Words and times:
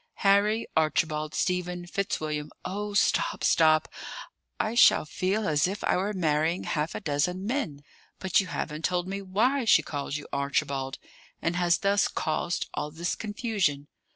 "Harry 0.25 0.65
Archibald 0.75 1.35
Stephen 1.35 1.85
Fitzwilliam" 1.85 2.49
"Oh, 2.75 2.95
stop, 2.95 3.43
stop! 3.43 3.87
I 4.59 4.73
shall 4.73 5.05
feel 5.05 5.47
as 5.47 5.67
if 5.67 5.83
I 5.83 5.95
were 5.95 6.11
marrying 6.11 6.63
half 6.63 6.95
a 6.95 6.99
dozen 6.99 7.45
men. 7.45 7.83
But 8.17 8.39
you 8.41 8.47
haven't 8.47 8.83
told 8.83 9.07
me 9.07 9.21
why 9.21 9.63
she 9.65 9.83
calls 9.83 10.17
you 10.17 10.27
Archibald; 10.33 10.97
and 11.39 11.55
has 11.55 11.77
thus 11.77 12.07
caused 12.07 12.67
all 12.73 12.89
this 12.89 13.13
confusion!" 13.15 13.89